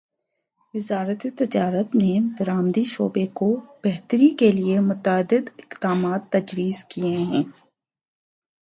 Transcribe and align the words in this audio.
وزارت 0.73 1.25
تجارت 1.37 1.95
نے 1.95 2.13
برآمدی 2.39 2.83
شعبے 2.83 3.25
کو 3.33 3.49
بہتری 3.83 4.29
کیلیے 4.35 4.79
متعدد 4.81 5.49
اقدامات 5.57 6.31
تجویز 6.31 6.83
کیے 6.85 7.15
ہیں 7.23 7.43